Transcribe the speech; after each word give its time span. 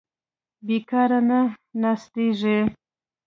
بېکاره 0.65 1.19
نه 1.29 1.39
ناستېږي. 1.81 2.59